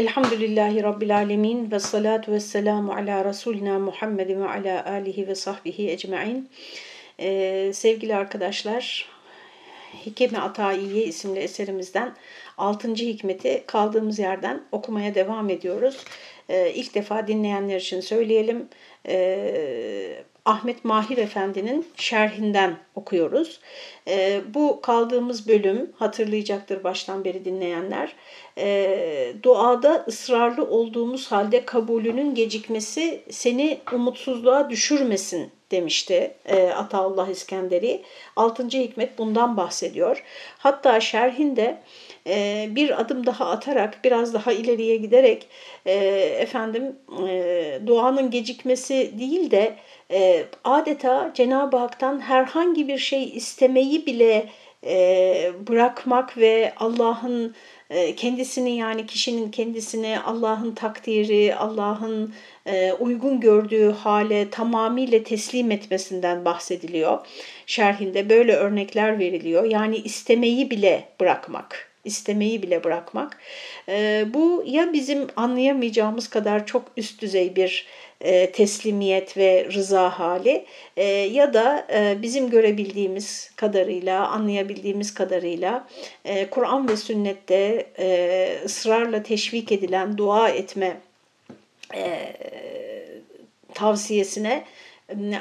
Elhamdülillahi 0.00 0.82
Rabbil 0.82 1.16
Alemin 1.16 1.70
ve 1.70 1.78
salatu 1.78 2.32
ve 2.32 2.40
selamu 2.40 2.92
ala 2.92 3.24
Resulina 3.24 3.78
Muhammedin 3.78 4.40
ve 4.40 4.48
ala 4.48 4.86
alihi 4.86 5.28
ve 5.28 5.34
sahbihi 5.34 5.90
ecmain. 5.90 6.48
Ee, 7.18 7.70
sevgili 7.74 8.14
arkadaşlar, 8.14 9.08
Hikemi 10.06 10.38
Ataiye 10.38 11.04
isimli 11.04 11.38
eserimizden 11.38 12.16
6. 12.58 12.94
hikmeti 12.94 13.64
kaldığımız 13.66 14.18
yerden 14.18 14.62
okumaya 14.72 15.14
devam 15.14 15.50
ediyoruz. 15.50 16.04
Ee, 16.48 16.72
ilk 16.74 16.94
defa 16.94 17.26
dinleyenler 17.26 17.80
için 17.80 18.00
söyleyelim. 18.00 18.68
Ee, 19.06 20.24
Ahmet 20.44 20.84
Mahir 20.84 21.18
Efendi'nin 21.18 21.86
şerhinden 21.96 22.78
okuyoruz. 22.94 23.60
E, 24.08 24.40
bu 24.54 24.80
kaldığımız 24.80 25.48
bölüm 25.48 25.92
hatırlayacaktır 25.96 26.84
baştan 26.84 27.24
beri 27.24 27.44
dinleyenler. 27.44 28.12
E, 28.58 29.32
duada 29.42 30.04
ısrarlı 30.08 30.64
olduğumuz 30.64 31.32
halde 31.32 31.64
kabulünün 31.64 32.34
gecikmesi 32.34 33.22
seni 33.30 33.80
umutsuzluğa 33.92 34.70
düşürmesin 34.70 35.50
demişti 35.70 36.34
e, 36.46 36.68
Ataullah 36.68 37.28
İskenderi. 37.28 38.02
Altıncı 38.36 38.78
hikmet 38.78 39.18
bundan 39.18 39.56
bahsediyor. 39.56 40.24
Hatta 40.58 41.00
şerhinde 41.00 41.78
e, 42.26 42.66
bir 42.70 43.00
adım 43.00 43.26
daha 43.26 43.50
atarak 43.50 44.04
biraz 44.04 44.34
daha 44.34 44.52
ileriye 44.52 44.96
giderek 44.96 45.48
e, 45.86 45.94
efendim 46.38 46.96
e, 47.28 47.80
duanın 47.86 48.30
gecikmesi 48.30 49.18
değil 49.18 49.50
de 49.50 49.76
e, 50.10 50.44
adeta 50.64 51.30
Cenab-ı 51.34 51.76
Hak'tan 51.76 52.20
herhangi 52.20 52.88
bir 52.88 52.98
şey 52.98 53.24
istemeyi 53.36 54.06
bile 54.06 54.48
e, 54.86 55.52
bırakmak 55.68 56.38
ve 56.38 56.72
Allah'ın 56.76 57.54
kendisini 58.16 58.76
yani 58.76 59.06
kişinin 59.06 59.50
kendisini 59.50 60.20
Allah'ın 60.20 60.74
takdiri, 60.74 61.54
Allah'ın 61.54 62.34
e, 62.66 62.92
uygun 62.92 63.40
gördüğü 63.40 63.90
hale 63.90 64.50
tamamıyla 64.50 65.22
teslim 65.22 65.70
etmesinden 65.70 66.44
bahsediliyor. 66.44 67.18
Şerhinde 67.66 68.28
böyle 68.28 68.56
örnekler 68.56 69.18
veriliyor. 69.18 69.64
Yani 69.64 69.96
istemeyi 69.96 70.70
bile 70.70 71.08
bırakmak 71.20 71.90
istemeyi 72.04 72.62
bile 72.62 72.84
bırakmak. 72.84 73.38
E, 73.88 74.24
bu 74.34 74.64
ya 74.66 74.92
bizim 74.92 75.26
anlayamayacağımız 75.36 76.28
kadar 76.28 76.66
çok 76.66 76.82
üst 76.96 77.22
düzey 77.22 77.56
bir 77.56 77.86
e, 78.20 78.52
teslimiyet 78.52 79.36
ve 79.36 79.68
rıza 79.72 80.10
hali 80.18 80.64
e, 80.96 81.04
ya 81.06 81.54
da 81.54 81.86
e, 81.92 82.22
bizim 82.22 82.50
görebildiğimiz 82.50 83.50
kadarıyla, 83.56 84.28
anlayabildiğimiz 84.28 85.14
kadarıyla 85.14 85.88
Kur'an 86.50 86.88
ve 86.88 86.96
sünnette 86.96 87.86
ısrarla 88.64 89.22
teşvik 89.22 89.72
edilen 89.72 90.18
dua 90.18 90.48
etme 90.48 90.96
tavsiyesine 93.74 94.64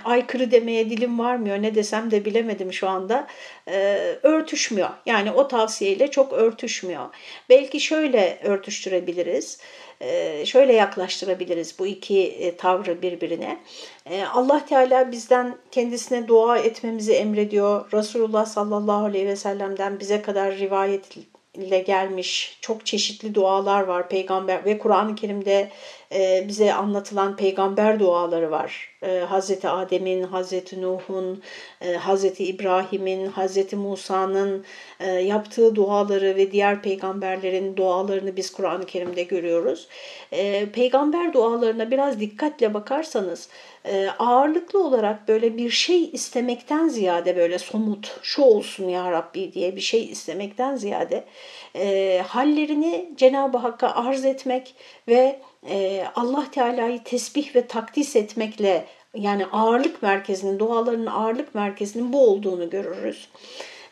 aykırı 0.05 0.51
demeye 0.51 0.89
dilim 0.89 1.19
varmıyor 1.19 1.61
ne 1.61 1.75
desem 1.75 2.11
de 2.11 2.25
bilemedim 2.25 2.73
şu 2.73 2.89
anda 2.89 3.27
örtüşmüyor. 4.23 4.89
Yani 5.05 5.31
o 5.31 5.47
tavsiyeyle 5.47 6.11
çok 6.11 6.33
örtüşmüyor. 6.33 7.05
Belki 7.49 7.79
şöyle 7.79 8.39
örtüştürebiliriz 8.43 9.59
şöyle 10.45 10.73
yaklaştırabiliriz 10.73 11.79
bu 11.79 11.87
iki 11.87 12.23
e, 12.23 12.57
tavrı 12.57 13.01
birbirine. 13.01 13.57
E, 14.05 14.23
Allah 14.23 14.65
Teala 14.65 15.11
bizden 15.11 15.57
kendisine 15.71 16.27
dua 16.27 16.57
etmemizi 16.57 17.13
emrediyor. 17.13 17.91
Resulullah 17.93 18.45
sallallahu 18.45 19.05
aleyhi 19.05 19.27
ve 19.27 19.35
sellem'den 19.35 19.99
bize 19.99 20.21
kadar 20.21 20.55
rivayet 20.55 21.09
ile 21.53 21.79
gelmiş 21.79 22.57
çok 22.61 22.85
çeşitli 22.85 23.35
dualar 23.35 23.83
var 23.83 24.09
peygamber 24.09 24.65
ve 24.65 24.77
Kur'an-ı 24.77 25.15
Kerim'de 25.15 25.69
e, 26.11 26.45
bize 26.47 26.73
anlatılan 26.73 27.35
peygamber 27.35 27.99
duaları 27.99 28.51
var. 28.51 28.89
E, 29.03 29.19
Hazreti 29.19 29.69
Adem'in, 29.69 30.23
Hazreti 30.23 30.81
Nuh'un, 30.81 31.41
e, 31.81 31.93
Hazreti 31.93 32.45
İbrahim'in, 32.45 33.27
Hazreti 33.27 33.75
Musa'nın 33.75 34.65
yaptığı 35.23 35.75
duaları 35.75 36.35
ve 36.35 36.51
diğer 36.51 36.81
peygamberlerin 36.81 37.75
dualarını 37.75 38.35
biz 38.37 38.51
Kur'an-ı 38.51 38.85
Kerim'de 38.85 39.23
görüyoruz. 39.23 39.87
Peygamber 40.73 41.33
dualarına 41.33 41.91
biraz 41.91 42.19
dikkatle 42.19 42.73
bakarsanız 42.73 43.49
e, 43.89 44.09
ağırlıklı 44.19 44.83
olarak 44.83 45.27
böyle 45.27 45.57
bir 45.57 45.69
şey 45.69 46.09
istemekten 46.13 46.87
ziyade 46.87 47.37
böyle 47.37 47.59
somut 47.59 48.19
şu 48.21 48.41
olsun 48.41 48.89
ya 48.89 49.11
Rabbi 49.11 49.53
diye 49.53 49.75
bir 49.75 49.81
şey 49.81 50.05
istemekten 50.05 50.75
ziyade 50.75 51.23
e, 51.75 52.21
hallerini 52.27 53.09
Cenab-ı 53.17 53.57
Hakk'a 53.57 53.95
arz 53.95 54.25
etmek 54.25 54.75
ve 55.07 55.39
e, 55.69 56.05
Allah 56.15 56.45
Teala'yı 56.51 57.03
tesbih 57.03 57.55
ve 57.55 57.67
takdis 57.67 58.15
etmekle 58.15 58.85
yani 59.15 59.45
ağırlık 59.45 60.03
merkezinin, 60.03 60.59
dualarının 60.59 61.05
ağırlık 61.05 61.55
merkezinin 61.55 62.13
bu 62.13 62.27
olduğunu 62.27 62.69
görürüz. 62.69 63.29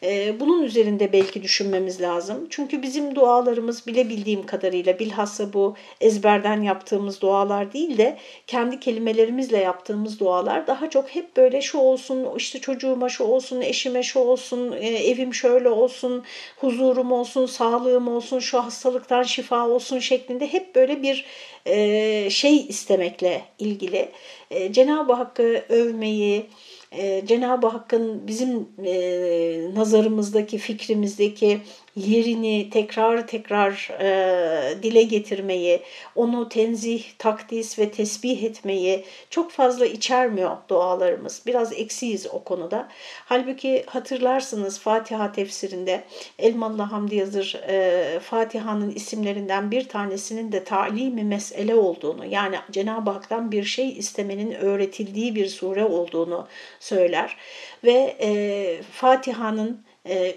Ee, 0.03 0.39
bunun 0.39 0.63
üzerinde 0.63 1.13
belki 1.13 1.43
düşünmemiz 1.43 2.01
lazım. 2.01 2.47
Çünkü 2.49 2.81
bizim 2.81 3.15
dualarımız 3.15 3.87
bilebildiğim 3.87 4.45
kadarıyla 4.45 4.99
bilhassa 4.99 5.53
bu 5.53 5.75
ezberden 6.01 6.61
yaptığımız 6.61 7.21
dualar 7.21 7.73
değil 7.73 7.97
de 7.97 8.17
kendi 8.47 8.79
kelimelerimizle 8.79 9.57
yaptığımız 9.57 10.19
dualar 10.19 10.67
daha 10.67 10.89
çok 10.89 11.09
hep 11.09 11.37
böyle 11.37 11.61
şu 11.61 11.77
olsun, 11.77 12.27
işte 12.37 12.59
çocuğuma 12.59 13.09
şu 13.09 13.23
olsun, 13.23 13.61
eşime 13.61 14.03
şu 14.03 14.19
olsun, 14.19 14.71
e, 14.71 14.87
evim 14.87 15.33
şöyle 15.33 15.69
olsun, 15.69 16.23
huzurum 16.57 17.11
olsun, 17.11 17.45
sağlığım 17.45 18.07
olsun, 18.07 18.39
şu 18.39 18.63
hastalıktan 18.63 19.23
şifa 19.23 19.67
olsun 19.67 19.99
şeklinde 19.99 20.53
hep 20.53 20.75
böyle 20.75 21.01
bir 21.01 21.25
e, 21.65 22.29
şey 22.29 22.57
istemekle 22.57 23.41
ilgili. 23.59 24.09
E, 24.51 24.73
Cenab-ı 24.73 25.13
Hakk'ı 25.13 25.65
övmeyi, 25.69 26.45
e, 26.91 27.25
Cenab-ı 27.25 27.67
Hakk'ın 27.67 28.27
bizim 28.27 28.67
e, 28.85 29.75
nazarımızdaki, 29.75 30.57
fikrimizdeki 30.57 31.61
yerini 31.97 32.69
tekrar 32.69 33.27
tekrar 33.27 33.89
e, 33.99 34.83
dile 34.83 35.03
getirmeyi, 35.03 35.81
onu 36.15 36.49
tenzih, 36.49 37.03
takdis 37.17 37.79
ve 37.79 37.91
tesbih 37.91 38.43
etmeyi 38.43 39.05
çok 39.29 39.51
fazla 39.51 39.85
içermiyor 39.85 40.57
dualarımız. 40.69 41.41
Biraz 41.45 41.73
eksiyiz 41.73 42.27
o 42.27 42.43
konuda. 42.43 42.87
Halbuki 43.25 43.83
hatırlarsınız 43.87 44.79
Fatiha 44.79 45.31
tefsirinde 45.31 46.03
Elmalı 46.39 46.81
Hamdi 46.81 47.15
Yazır 47.15 47.59
e, 47.67 48.19
Fatiha'nın 48.19 48.91
isimlerinden 48.91 49.71
bir 49.71 49.87
tanesinin 49.87 50.51
de 50.51 50.63
talimi 50.63 51.23
mesele 51.23 51.75
olduğunu 51.75 52.25
yani 52.25 52.55
Cenab-ı 52.71 53.11
Hak'tan 53.11 53.51
bir 53.51 53.63
şey 53.63 53.89
istemenin 53.97 54.51
öğretildiği 54.51 55.35
bir 55.35 55.47
sure 55.47 55.85
olduğunu 55.85 56.47
söyler. 56.79 57.37
Ve 57.83 58.15
e, 58.21 58.81
Fatiha'nın 58.91 59.86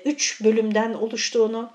üç 0.04 0.44
bölümden 0.44 0.94
oluştuğunu, 0.94 1.70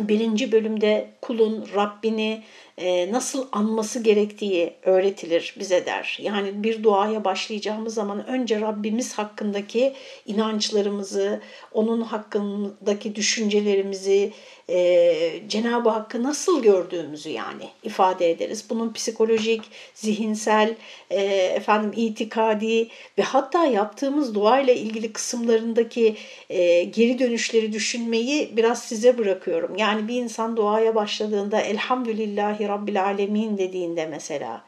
birinci 0.00 0.52
bölümde 0.52 1.10
kulun 1.20 1.68
Rabbini 1.74 2.44
e, 2.69 2.69
nasıl 3.10 3.48
anması 3.52 4.02
gerektiği 4.02 4.72
öğretilir 4.82 5.54
bize 5.58 5.86
der. 5.86 6.18
Yani 6.22 6.62
bir 6.62 6.82
duaya 6.82 7.24
başlayacağımız 7.24 7.94
zaman 7.94 8.26
önce 8.26 8.60
Rabbimiz 8.60 9.14
hakkındaki 9.14 9.94
inançlarımızı, 10.26 11.40
onun 11.72 12.00
hakkındaki 12.00 13.14
düşüncelerimizi, 13.14 14.32
e, 14.70 15.42
Cenab-ı 15.48 15.88
Hakk'ı 15.88 16.22
nasıl 16.22 16.62
gördüğümüzü 16.62 17.30
yani 17.30 17.68
ifade 17.82 18.30
ederiz. 18.30 18.64
Bunun 18.70 18.92
psikolojik, 18.92 19.62
zihinsel, 19.94 20.74
e, 21.10 21.22
efendim 21.34 21.92
itikadi 21.96 22.88
ve 23.18 23.22
hatta 23.22 23.64
yaptığımız 23.64 24.34
dua 24.34 24.60
ile 24.60 24.76
ilgili 24.76 25.12
kısımlarındaki 25.12 26.16
e, 26.50 26.84
geri 26.84 27.18
dönüşleri 27.18 27.72
düşünmeyi 27.72 28.56
biraz 28.56 28.82
size 28.82 29.18
bırakıyorum. 29.18 29.76
Yani 29.76 30.08
bir 30.08 30.22
insan 30.22 30.56
duaya 30.56 30.94
başladığında 30.94 31.60
elhamdülillahi 31.60 32.59
Rabbil 32.68 33.04
Alemin 33.04 33.58
dediğinde 33.58 34.06
mesela 34.06 34.64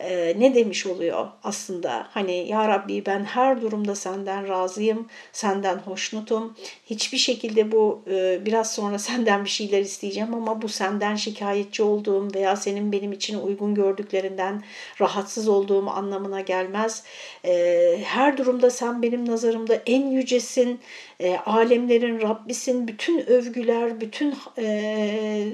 e, 0.00 0.34
ne 0.40 0.54
demiş 0.54 0.86
oluyor 0.86 1.28
aslında? 1.44 2.06
Hani 2.10 2.48
ya 2.48 2.68
Rabbi 2.68 3.06
ben 3.06 3.24
her 3.24 3.62
durumda 3.62 3.94
senden 3.94 4.48
razıyım, 4.48 5.08
senden 5.32 5.78
hoşnutum. 5.78 6.56
Hiçbir 6.86 7.18
şekilde 7.18 7.72
bu 7.72 8.02
e, 8.10 8.46
biraz 8.46 8.74
sonra 8.74 8.98
senden 9.10 9.44
bir 9.44 9.50
şeyler 9.50 9.80
isteyeceğim 9.80 10.34
ama 10.34 10.62
bu 10.62 10.68
senden 10.68 11.16
şikayetçi 11.16 11.82
olduğum 11.82 12.34
veya 12.34 12.56
senin 12.56 12.92
benim 12.92 13.12
için 13.12 13.38
uygun 13.38 13.74
gördüklerinden 13.74 14.62
rahatsız 15.00 15.48
olduğum 15.48 15.90
anlamına 15.90 16.40
gelmez. 16.40 17.04
E, 17.44 18.00
her 18.04 18.36
durumda 18.36 18.70
sen 18.70 19.02
benim 19.02 19.28
nazarımda 19.28 19.82
en 19.86 20.06
yücesin, 20.06 20.80
e, 21.20 21.36
alemlerin 21.36 22.20
Rabbisin, 22.20 22.88
bütün 22.88 23.26
övgüler, 23.26 24.00
bütün 24.00 24.34
e, 24.58 25.52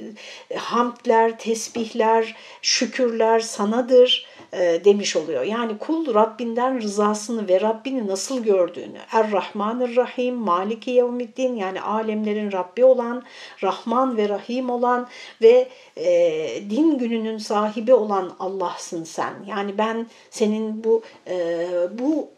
hamdler, 0.56 1.38
tesbihler, 1.38 2.34
şükürler 2.62 3.40
sanadır 3.40 4.35
e, 4.52 4.84
demiş 4.84 5.16
oluyor. 5.16 5.42
Yani 5.42 5.78
kul 5.78 6.14
Rabbinden 6.14 6.80
rızasını 6.80 7.48
ve 7.48 7.60
Rabbini 7.60 8.06
nasıl 8.06 8.42
gördüğünü, 8.42 8.98
Er-Rahmanir 9.12 9.96
Rahim, 9.96 10.34
Maliki 10.34 10.90
Yevmiddin 10.90 11.56
yani 11.56 11.80
alemlerin 11.80 12.52
Rabbi 12.52 12.84
olan, 12.84 13.22
Rahman 13.62 14.16
ve 14.16 14.28
Rahim 14.28 14.70
olan 14.70 15.08
ve 15.42 15.68
e, 15.96 16.70
din 16.70 16.98
gününün 16.98 17.38
sahibi 17.38 17.94
olan 17.94 18.32
Allah'sın 18.38 19.04
sen. 19.04 19.34
Yani 19.46 19.78
ben 19.78 20.06
senin 20.30 20.84
bu 20.84 21.02
e, 21.28 21.66
bu 21.98 22.28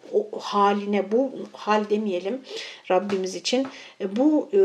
haline, 0.40 1.12
bu 1.12 1.30
hal 1.52 1.90
demeyelim 1.90 2.42
Rabbimiz 2.90 3.34
için, 3.34 3.66
e, 4.00 4.16
bu 4.16 4.48
e, 4.52 4.60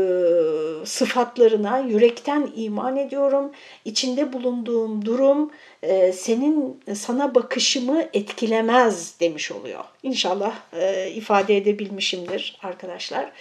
sıfatlarına 0.86 1.78
yürekten 1.78 2.50
iman 2.56 2.96
ediyorum. 2.96 3.50
İçinde 3.84 4.32
bulunduğum 4.32 5.04
durum 5.04 5.50
e, 5.84 6.12
senin 6.12 6.80
sana 6.94 7.34
bakışımı 7.34 8.04
etkilemez 8.12 9.20
demiş 9.20 9.52
oluyor. 9.52 9.84
İnşallah 10.02 10.54
e, 10.72 11.10
ifade 11.10 11.56
edebilmişimdir 11.56 12.58
arkadaşlar. 12.62 13.32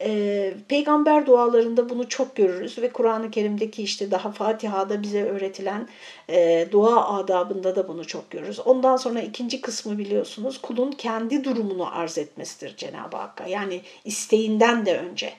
E, 0.00 0.54
peygamber 0.68 1.26
dualarında 1.26 1.88
bunu 1.88 2.08
çok 2.08 2.36
görürüz 2.36 2.78
ve 2.78 2.88
Kur'an-ı 2.88 3.30
Kerim'deki 3.30 3.82
işte 3.82 4.10
daha 4.10 4.32
Fatiha'da 4.32 5.02
bize 5.02 5.24
öğretilen 5.24 5.88
e, 6.30 6.68
dua 6.70 7.18
adabında 7.18 7.76
da 7.76 7.88
bunu 7.88 8.06
çok 8.06 8.30
görürüz. 8.30 8.60
Ondan 8.60 8.96
sonra 8.96 9.20
ikinci 9.20 9.60
kısmı 9.60 9.98
biliyorsunuz 9.98 10.60
kulun 10.60 10.90
kendi 10.92 11.44
durumunu 11.44 11.98
arz 11.98 12.18
etmesidir 12.18 12.76
Cenab-ı 12.76 13.16
Hakk'a. 13.16 13.46
Yani 13.46 13.80
isteğinden 14.04 14.86
de 14.86 14.98
önce. 14.98 15.32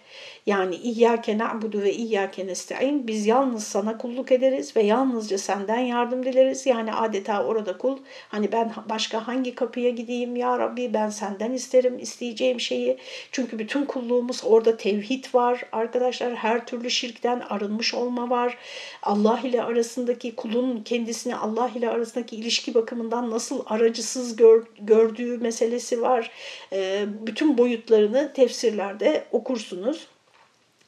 Yani 0.50 0.76
İyyâke 0.76 1.38
na'budu 1.38 1.82
ve 1.82 1.94
İyyâke 1.94 2.48
nesta'in 2.48 3.08
biz 3.08 3.26
yalnız 3.26 3.64
sana 3.64 3.98
kulluk 3.98 4.32
ederiz 4.32 4.76
ve 4.76 4.82
yalnızca 4.84 5.38
senden 5.38 5.80
yardım 5.80 6.26
dileriz. 6.26 6.66
Yani 6.66 6.94
adeta 6.94 7.46
orada 7.46 7.78
kul 7.78 7.98
hani 8.30 8.52
ben 8.52 8.72
başka 8.90 9.28
hangi 9.28 9.56
kapıya 9.56 9.90
gideyim 9.90 10.36
ya 10.36 10.60
Rabbi 10.60 10.94
ben 10.94 11.10
senden 11.10 11.52
isterim 11.52 12.00
isteyeceğim 12.00 12.60
şeyi. 12.60 12.98
Çünkü 13.32 13.60
bütün 13.60 13.86
kulluğumuz 13.86 14.42
orada 14.46 14.78
tevhid 14.78 15.26
var 15.34 15.64
arkadaşlar 15.72 16.36
her 16.36 16.66
türlü 16.66 16.90
şirkten 16.92 17.40
arınmış 17.40 17.94
olma 17.94 18.30
var. 18.30 18.58
Allah 19.04 19.40
ile 19.44 19.64
arasındaki 19.64 20.36
kulun 20.36 20.82
kendisini 20.84 21.36
Allah 21.36 21.72
ile 21.76 21.90
arasındaki 21.90 22.36
ilişki 22.36 22.74
bakımından 22.74 23.32
nasıl 23.32 23.64
aracısız 23.66 24.36
gör, 24.36 24.64
gördüğü 24.80 25.38
meselesi 25.38 26.02
var. 26.02 26.32
E, 26.74 27.06
bütün 27.22 27.58
boyutlarını 27.58 28.34
tefsirlerde 28.34 29.24
okursunuz. 29.32 30.08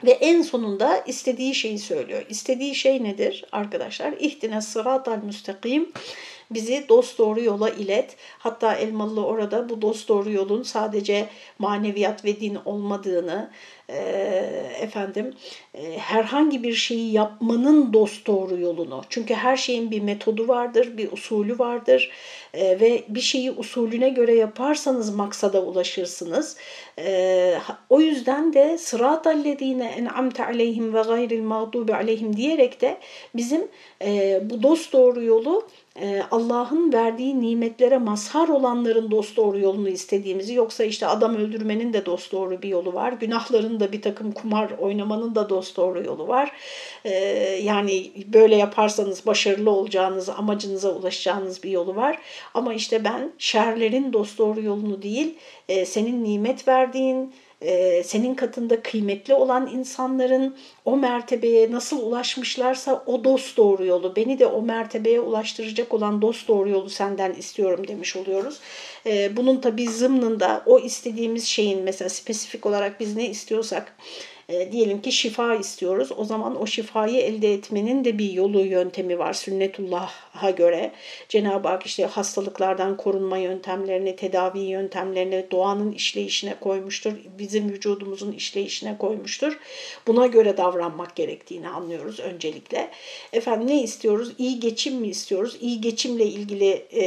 Ve 0.04 0.12
en 0.12 0.42
sonunda 0.42 0.98
istediği 0.98 1.56
şeyi 1.56 1.80
söylüyor. 1.80 2.26
İstediği 2.30 2.76
şey 2.76 3.04
nedir 3.04 3.46
arkadaşlar? 3.52 4.14
İhtine 4.20 4.62
sıratal 4.62 5.18
müstakim 5.24 5.92
bizi 6.52 6.86
dost 6.90 7.18
doğru 7.18 7.42
yola 7.42 7.70
ilet. 7.70 8.16
Hatta 8.40 8.76
Elmalı 8.76 9.26
orada 9.26 9.70
bu 9.70 9.82
dost 9.82 10.10
doğru 10.10 10.32
yolun 10.32 10.64
sadece 10.64 11.30
maneviyat 11.60 12.26
ve 12.26 12.40
din 12.40 12.58
olmadığını, 12.66 13.52
efendim 14.82 15.34
herhangi 15.98 16.64
bir 16.64 16.74
şeyi 16.74 17.12
yapmanın 17.12 17.94
dost 17.94 18.28
doğru 18.28 18.58
yolunu. 18.60 19.02
Çünkü 19.10 19.34
her 19.34 19.58
şeyin 19.58 19.92
bir 19.92 20.02
metodu 20.02 20.48
vardır, 20.48 20.98
bir 20.98 21.12
usulü 21.12 21.60
vardır 21.60 22.12
ve 22.56 23.04
bir 23.08 23.22
şeyi 23.22 23.52
usulüne 23.52 24.10
göre 24.10 24.36
yaparsanız 24.36 25.16
maksada 25.16 25.62
ulaşırsınız. 25.62 26.58
O 27.90 28.02
yüzden 28.02 28.54
de 28.54 28.78
sıratallezine 28.78 29.86
en'amte 29.86 30.46
aleyhim 30.46 30.94
ve 30.94 31.02
gayril 31.02 31.42
mağdubi 31.42 31.96
aleyhim 31.96 32.38
diyerek 32.38 32.82
de 32.82 32.98
bizim 33.36 33.68
bu 34.50 34.64
dost 34.64 34.94
doğru 34.94 35.24
yolu 35.24 35.68
Allah'ın 36.32 36.94
verdiği 36.94 37.42
nimetlere 37.42 37.98
mazhar 37.98 38.48
olanların 38.48 39.12
dost 39.12 39.38
doğru 39.38 39.60
yolunu 39.60 39.90
istediğimizi 39.90 40.54
yoksa 40.54 40.84
işte 40.84 41.08
adam 41.08 41.36
öldürmenin 41.36 41.94
de 41.94 42.06
dost 42.06 42.32
doğru 42.32 42.62
bir 42.62 42.70
yolu 42.70 42.94
var. 42.94 43.14
Günahların 43.14 43.80
da 43.82 43.92
bir 43.92 44.02
takım 44.02 44.32
kumar 44.32 44.72
oynamanın 44.72 45.36
da 45.36 45.50
dost 45.50 45.78
doğru 45.78 46.04
yolu 46.04 46.28
var. 46.28 46.52
E, 47.06 47.14
yani 47.64 48.12
böyle 48.34 48.56
yaparsanız 48.56 49.26
başarılı 49.26 49.72
olacağınız, 49.72 50.30
amacınıza 50.30 50.92
ulaşacağınız 50.92 51.64
bir 51.64 51.70
yolu 51.70 51.96
var. 51.96 52.18
Ama 52.54 52.74
işte 52.74 53.04
ben 53.04 53.32
şerlerin 53.38 54.14
dost 54.14 54.38
doğru 54.38 54.62
yolunu 54.62 55.02
değil, 55.02 55.36
e, 55.70 55.86
senin 55.86 56.24
nimet 56.24 56.68
verdiğin, 56.68 57.34
e, 57.62 58.04
senin 58.04 58.36
katında 58.36 58.82
kıymetli 58.82 59.34
olan 59.34 59.70
insanların 59.74 60.56
o 60.86 60.98
mertebeye 60.98 61.72
nasıl 61.72 62.06
ulaşmışlarsa 62.06 63.04
o 63.06 63.24
dost 63.24 63.58
doğru 63.58 63.86
yolu, 63.86 64.16
beni 64.16 64.40
de 64.40 64.46
o 64.46 64.62
mertebeye 64.62 65.20
ulaştıracak 65.20 65.94
olan 65.94 66.22
dost 66.22 66.48
doğru 66.48 66.70
yolu 66.70 66.90
senden 66.90 67.34
istiyorum 67.34 67.88
demiş 67.88 68.16
oluyoruz. 68.16 68.60
E, 69.06 69.38
bunun 69.38 69.62
tabi 69.62 69.90
zımnında 69.90 70.64
o 70.66 70.80
istediğimiz 70.80 71.46
şeyin 71.46 71.84
mesela 71.84 72.10
spesifik 72.10 72.66
olarak 72.66 73.00
biz 73.00 73.16
ne 73.16 73.30
istiyorsak 73.30 73.96
e, 74.52 74.72
diyelim 74.72 75.02
ki 75.02 75.12
şifa 75.12 75.56
istiyoruz. 75.56 76.10
O 76.18 76.26
zaman 76.26 76.62
o 76.62 76.66
şifayı 76.66 77.22
elde 77.22 77.54
etmenin 77.54 78.06
de 78.06 78.18
bir 78.18 78.32
yolu, 78.32 78.66
yöntemi 78.66 79.20
var 79.20 79.34
sünnetullah'a 79.34 80.50
göre. 80.50 80.92
Cenab-ı 81.30 81.68
Hak 81.68 81.86
işte 81.86 82.06
hastalıklardan 82.06 82.98
korunma 82.98 83.38
yöntemlerini, 83.38 84.16
tedavi 84.16 84.60
yöntemlerini 84.60 85.46
doğanın 85.52 85.92
işleyişine 85.92 86.56
koymuştur. 86.60 87.14
Bizim 87.40 87.70
vücudumuzun 87.70 88.32
işleyişine 88.32 88.98
koymuştur. 88.98 89.60
Buna 90.08 90.28
göre 90.28 90.58
davranmak 90.58 91.16
gerektiğini 91.16 91.70
anlıyoruz 91.70 92.20
öncelikle. 92.20 92.90
Efendim 93.34 93.68
ne 93.68 93.84
istiyoruz? 93.84 94.34
İyi 94.38 94.60
geçim 94.60 94.96
mi 94.96 95.08
istiyoruz? 95.08 95.58
İyi 95.62 95.82
geçimle 95.82 96.26
ilgili 96.26 96.70
e, 96.92 97.02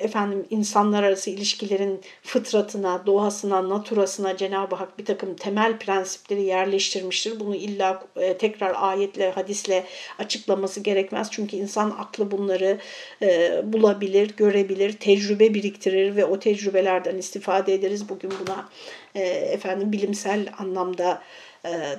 efendim 0.00 0.46
insanlar 0.50 1.02
arası 1.02 1.30
ilişkilerin 1.30 2.00
fıtratına, 2.22 3.06
doğasına, 3.06 3.68
naturasına 3.68 4.36
Cenab-ı 4.36 4.76
Hak 4.76 4.98
bir 4.98 5.04
takım 5.04 5.36
temel 5.36 5.78
prensipleri 5.78 6.49
yerleştirmiştir. 6.50 7.40
Bunu 7.40 7.54
illa 7.54 8.02
e, 8.16 8.38
tekrar 8.38 8.74
ayetle, 8.76 9.30
hadisle 9.30 9.84
açıklaması 10.18 10.80
gerekmez. 10.80 11.28
Çünkü 11.30 11.56
insan 11.56 11.90
aklı 11.90 12.30
bunları 12.30 12.78
e, 13.22 13.60
bulabilir, 13.72 14.36
görebilir, 14.36 14.92
tecrübe 14.92 15.54
biriktirir 15.54 16.16
ve 16.16 16.24
o 16.24 16.38
tecrübelerden 16.38 17.16
istifade 17.16 17.74
ederiz. 17.74 18.08
Bugün 18.08 18.30
buna 18.40 18.68
e, 19.14 19.20
efendim 19.28 19.92
bilimsel 19.92 20.52
anlamda 20.58 21.22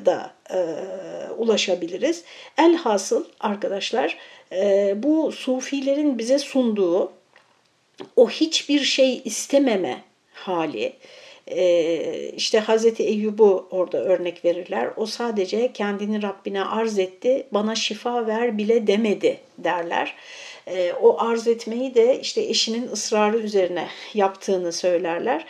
da 0.06 0.33
ulaşabiliriz. 1.38 2.24
Elhasıl 2.57 3.25
arkadaşlar 3.39 4.18
bu 4.95 5.31
sufilerin 5.31 6.18
bize 6.18 6.39
sunduğu 6.39 7.12
o 8.15 8.30
hiçbir 8.30 8.80
şey 8.80 9.21
istememe 9.25 10.01
hali, 10.33 10.94
işte 12.36 12.59
Hazreti 12.59 13.03
Eyyub'u 13.03 13.68
orada 13.71 14.03
örnek 14.03 14.45
verirler. 14.45 14.89
O 14.98 15.06
sadece 15.06 15.74
kendini 15.74 16.24
Rabbine 16.24 16.63
arz 16.63 17.00
etti, 17.00 17.48
bana 17.51 17.75
şifa 17.75 18.27
ver 18.27 18.57
bile 18.57 18.88
demedi 18.88 19.38
derler. 19.57 20.15
Ee, 20.68 20.94
o 21.02 21.21
arz 21.21 21.47
etmeyi 21.47 21.95
de 21.95 22.19
işte 22.19 22.42
eşinin 22.42 22.87
ısrarı 22.87 23.37
üzerine 23.37 23.87
yaptığını 24.14 24.71
söylerler. 24.71 25.45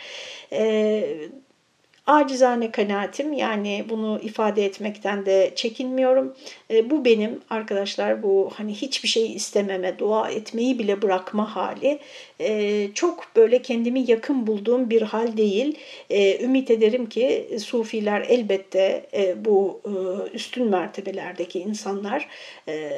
Acizane 2.06 2.70
kanaatim 2.70 3.32
yani 3.32 3.84
bunu 3.88 4.20
ifade 4.22 4.64
etmekten 4.64 5.26
de 5.26 5.52
çekinmiyorum. 5.56 6.34
E, 6.70 6.90
bu 6.90 7.04
benim 7.04 7.40
arkadaşlar 7.50 8.22
bu 8.22 8.50
hani 8.54 8.74
hiçbir 8.74 9.08
şey 9.08 9.32
istememe, 9.32 9.98
dua 9.98 10.30
etmeyi 10.30 10.78
bile 10.78 11.02
bırakma 11.02 11.56
hali 11.56 11.98
e, 12.40 12.88
çok 12.94 13.26
böyle 13.36 13.62
kendimi 13.62 14.10
yakın 14.10 14.46
bulduğum 14.46 14.90
bir 14.90 15.02
hal 15.02 15.36
değil. 15.36 15.78
E, 16.10 16.44
ümit 16.44 16.70
ederim 16.70 17.08
ki 17.08 17.58
sufiler 17.60 18.26
elbette 18.28 19.06
e, 19.14 19.44
bu 19.44 19.80
e, 19.84 19.90
üstün 20.34 20.70
mertebelerdeki 20.70 21.60
insanlar 21.60 22.28
e, 22.68 22.90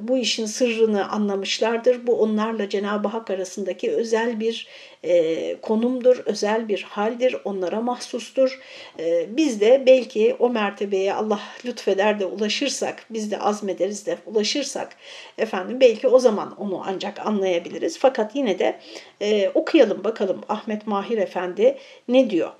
bu 0.00 0.18
işin 0.18 0.46
sırrını 0.46 1.10
anlamışlardır. 1.10 2.06
Bu 2.06 2.20
onlarla 2.20 2.68
Cenab-ı 2.68 3.08
Hak 3.08 3.30
arasındaki 3.30 3.90
özel 3.90 4.40
bir 4.40 4.66
e, 5.04 5.56
konumdur, 5.60 6.22
özel 6.26 6.68
bir 6.68 6.82
haldir, 6.82 7.36
onlara 7.44 7.80
mahsustur. 7.80 8.60
E, 8.98 9.36
biz 9.36 9.60
de 9.60 9.82
belki 9.86 10.36
o 10.38 10.50
mertebeye 10.50 11.14
Allah 11.14 11.40
lütfeder 11.64 12.20
de 12.20 12.26
ulaşırsak, 12.26 13.04
biz 13.10 13.30
de 13.30 13.38
azmederiz 13.38 14.06
de 14.06 14.18
ulaşırsak, 14.26 14.96
efendim 15.38 15.80
belki 15.80 16.08
o 16.08 16.18
zaman 16.18 16.56
onu 16.60 16.82
ancak 16.86 17.26
anlayabiliriz. 17.26 17.98
Fakat 17.98 18.36
yine 18.36 18.58
de 18.58 18.78
e, 19.20 19.48
okuyalım 19.48 20.04
bakalım 20.04 20.40
Ahmet 20.48 20.86
Mahir 20.86 21.18
Efendi 21.18 21.78
ne 22.08 22.30
diyor. 22.30 22.50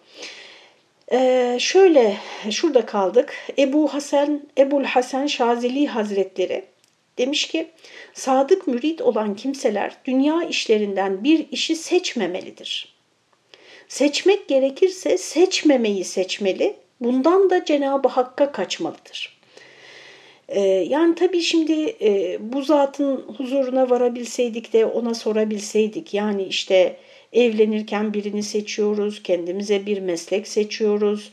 Ee, 1.12 1.56
şöyle 1.60 2.16
şurada 2.50 2.86
kaldık. 2.86 3.34
Ebu 3.58 3.94
Hasan 3.94 4.42
Ebul 4.58 4.84
Hasan 4.84 5.26
Şazeli 5.26 5.86
Hazretleri 5.86 6.64
demiş 7.18 7.46
ki 7.46 7.68
sadık 8.14 8.66
mürit 8.66 9.00
olan 9.00 9.36
kimseler 9.36 9.96
dünya 10.04 10.42
işlerinden 10.42 11.24
bir 11.24 11.46
işi 11.50 11.76
seçmemelidir. 11.76 12.94
Seçmek 13.88 14.48
gerekirse 14.48 15.18
seçmemeyi 15.18 16.04
seçmeli. 16.04 16.76
Bundan 17.00 17.50
da 17.50 17.64
Cenab-ı 17.64 18.08
Hakk'a 18.08 18.52
kaçmalıdır. 18.52 19.38
E, 20.48 20.60
yani 20.60 21.14
tabii 21.14 21.40
şimdi 21.40 21.96
e, 22.00 22.38
bu 22.40 22.62
zatın 22.62 23.16
huzuruna 23.16 23.90
varabilseydik 23.90 24.72
de 24.72 24.86
ona 24.86 25.14
sorabilseydik 25.14 26.14
yani 26.14 26.44
işte 26.44 26.96
evlenirken 27.32 28.14
birini 28.14 28.42
seçiyoruz, 28.42 29.22
kendimize 29.22 29.86
bir 29.86 29.98
meslek 29.98 30.48
seçiyoruz. 30.48 31.30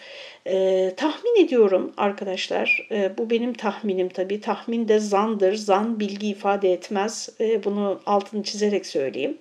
Ee, 0.47 0.93
tahmin 0.97 1.45
ediyorum 1.45 1.93
arkadaşlar, 1.97 2.87
e, 2.91 3.17
bu 3.17 3.29
benim 3.29 3.53
tahminim 3.53 4.09
tabii. 4.09 4.41
Tahmin 4.41 4.87
de 4.87 4.99
zandır, 4.99 5.55
zan 5.55 5.99
bilgi 5.99 6.27
ifade 6.27 6.73
etmez. 6.73 7.29
E, 7.39 7.63
bunu 7.63 8.01
altını 8.05 8.43
çizerek 8.43 8.85
söyleyeyim. 8.85 9.37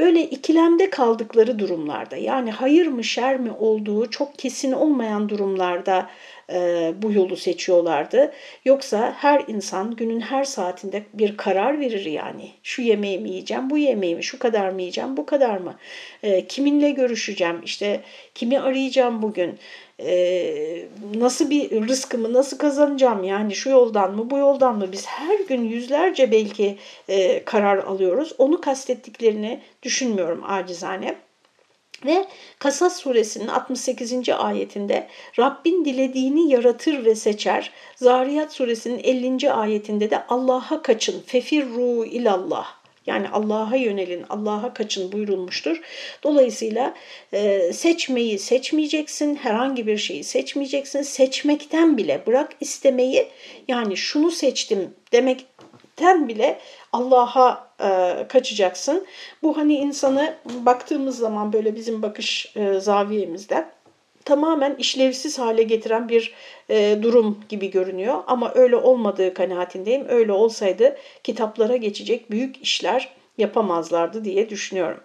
Böyle 0.00 0.22
ikilemde 0.22 0.90
kaldıkları 0.90 1.58
durumlarda, 1.58 2.16
yani 2.16 2.50
hayır 2.50 2.86
mı 2.86 3.04
şer 3.04 3.40
mi 3.40 3.52
olduğu 3.52 4.10
çok 4.10 4.38
kesin 4.38 4.72
olmayan 4.72 5.28
durumlarda 5.28 6.10
e, 6.52 6.92
bu 7.02 7.12
yolu 7.12 7.36
seçiyorlardı. 7.36 8.32
Yoksa 8.64 9.14
her 9.18 9.44
insan 9.48 9.96
günün 9.96 10.20
her 10.20 10.44
saatinde 10.44 11.02
bir 11.14 11.36
karar 11.36 11.80
verir 11.80 12.04
yani. 12.04 12.50
Şu 12.62 12.82
yemeği 12.82 13.18
mi 13.18 13.30
yiyeceğim, 13.30 13.70
bu 13.70 13.78
yemeği 13.78 14.16
mi, 14.16 14.24
şu 14.24 14.38
kadar 14.38 14.68
mı 14.68 14.80
yiyeceğim, 14.80 15.16
bu 15.16 15.26
kadar 15.26 15.56
mı? 15.56 15.74
E, 16.22 16.46
kiminle 16.46 16.90
görüşeceğim, 16.90 17.60
işte 17.64 18.00
kimi 18.34 18.60
arayacağım 18.60 19.22
bugün, 19.22 19.58
e, 20.02 20.86
nasıl 21.14 21.50
bir 21.50 21.88
rızkımı 21.88 22.32
nasıl 22.32 22.58
kazanacağım 22.58 23.24
yani 23.24 23.54
şu 23.54 23.70
yoldan 23.70 24.14
mı 24.14 24.30
bu 24.30 24.38
yoldan 24.38 24.78
mı 24.78 24.92
biz 24.92 25.06
her 25.06 25.38
gün 25.38 25.64
yüzlerce 25.64 26.30
belki 26.30 26.76
e, 27.08 27.44
karar 27.44 27.78
alıyoruz. 27.78 28.32
Onu 28.38 28.60
kastettiklerini 28.60 29.60
düşünmüyorum 29.82 30.44
acizane. 30.46 31.14
Ve 32.06 32.24
Kasas 32.58 33.00
suresinin 33.00 33.48
68. 33.48 34.28
ayetinde 34.28 35.08
Rabbin 35.38 35.84
dilediğini 35.84 36.52
yaratır 36.52 37.04
ve 37.04 37.14
seçer. 37.14 37.70
Zariyat 37.96 38.52
suresinin 38.52 38.98
50. 38.98 39.52
ayetinde 39.52 40.10
de 40.10 40.26
Allah'a 40.28 40.82
kaçın, 40.82 41.22
fefirru 41.26 42.04
ilallah 42.04 42.80
yani 43.06 43.28
Allah'a 43.28 43.76
yönelin, 43.76 44.24
Allah'a 44.30 44.74
kaçın 44.74 45.12
buyurulmuştur. 45.12 45.80
Dolayısıyla 46.22 46.94
e, 47.32 47.72
seçmeyi 47.72 48.38
seçmeyeceksin, 48.38 49.36
herhangi 49.36 49.86
bir 49.86 49.98
şeyi 49.98 50.24
seçmeyeceksin. 50.24 51.02
Seçmekten 51.02 51.96
bile 51.96 52.22
bırak 52.26 52.52
istemeyi 52.60 53.28
yani 53.68 53.96
şunu 53.96 54.30
seçtim 54.30 54.94
demekten 56.00 56.28
bile 56.28 56.58
Allah'a 56.92 57.68
e, 57.80 58.28
kaçacaksın. 58.28 59.06
Bu 59.42 59.56
hani 59.56 59.74
insanı 59.74 60.34
baktığımız 60.44 61.18
zaman 61.18 61.52
böyle 61.52 61.74
bizim 61.74 62.02
bakış 62.02 62.52
e, 62.56 62.80
zaviyemizden 62.80 63.70
tamamen 64.24 64.74
işlevsiz 64.74 65.38
hale 65.38 65.62
getiren 65.62 66.08
bir 66.08 66.34
e, 66.70 66.98
durum 67.02 67.38
gibi 67.48 67.70
görünüyor. 67.70 68.22
Ama 68.26 68.52
öyle 68.54 68.76
olmadığı 68.76 69.34
kanaatindeyim. 69.34 70.06
Öyle 70.08 70.32
olsaydı 70.32 70.96
kitaplara 71.24 71.76
geçecek 71.76 72.30
büyük 72.30 72.62
işler 72.62 73.08
yapamazlardı 73.38 74.24
diye 74.24 74.50
düşünüyorum. 74.50 75.00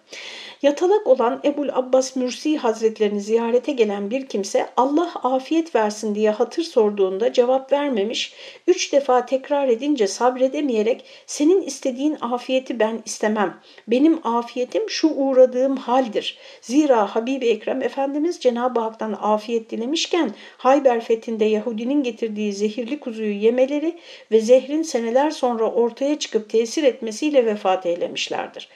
Yatalak 0.62 1.08
olan 1.08 1.42
Ebul 1.46 1.70
Abbas 1.74 2.16
Mürsi 2.16 2.58
Hazretlerini 2.58 3.22
ziyarete 3.22 3.72
gelen 3.72 4.10
bir 4.10 4.26
kimse 4.26 4.70
Allah 4.78 5.12
afiyet 5.24 5.76
versin 5.76 6.16
diye 6.16 6.30
hatır 6.30 6.64
sorduğunda 6.64 7.34
cevap 7.34 7.72
vermemiş, 7.72 8.34
üç 8.68 8.94
defa 8.94 9.26
tekrar 9.26 9.68
edince 9.68 10.08
sabredemeyerek 10.08 11.06
senin 11.26 11.62
istediğin 11.62 12.18
afiyeti 12.22 12.80
ben 12.80 13.02
istemem. 13.06 13.58
Benim 13.88 14.28
afiyetim 14.28 14.90
şu 14.90 15.08
uğradığım 15.08 15.78
haldir. 15.78 16.38
Zira 16.62 17.16
Habibi 17.16 17.48
Ekrem 17.48 17.82
Efendimiz 17.82 18.40
Cenab-ı 18.40 18.80
Hak'tan 18.80 19.18
afiyet 19.22 19.70
dilemişken 19.70 20.32
Hayber 20.58 21.02
fethinde 21.02 21.46
Yahudinin 21.46 22.04
getirdiği 22.04 22.54
zehirli 22.54 23.00
kuzuyu 23.00 23.34
yemeleri 23.34 24.00
ve 24.32 24.42
zehrin 24.42 24.82
seneler 24.82 25.32
sonra 25.32 25.72
ortaya 25.72 26.20
çıkıp 26.20 26.50
tesir 26.50 26.84
etmesiyle 26.84 27.46
vefat 27.46 27.86
eylemişlerdir. 28.16 28.70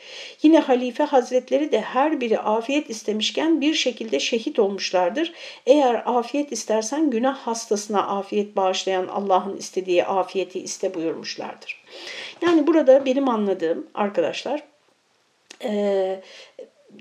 Yine 0.43 0.59
Halife 0.59 1.03
Hazretleri 1.03 1.71
de 1.71 1.81
her 1.81 2.21
biri 2.21 2.39
afiyet 2.39 2.89
istemişken 2.89 3.61
bir 3.61 3.73
şekilde 3.73 4.19
şehit 4.19 4.59
olmuşlardır. 4.59 5.33
Eğer 5.65 6.03
afiyet 6.05 6.51
istersen 6.51 7.09
günah 7.09 7.37
hastasına 7.37 8.07
afiyet 8.07 8.55
bağışlayan 8.55 9.07
Allah'ın 9.07 9.57
istediği 9.57 10.05
afiyeti 10.05 10.59
iste 10.59 10.93
buyurmuşlardır. 10.93 11.83
Yani 12.41 12.67
burada 12.67 13.05
benim 13.05 13.29
anladığım 13.29 13.87
arkadaşlar 13.93 14.63